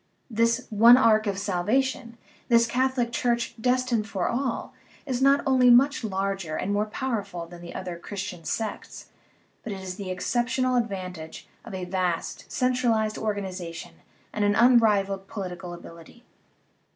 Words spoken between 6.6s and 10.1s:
more powerful than the other Christian sects, but it has the